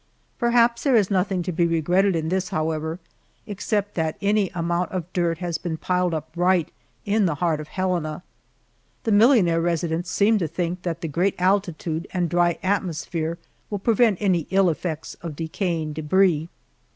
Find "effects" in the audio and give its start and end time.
14.71-15.13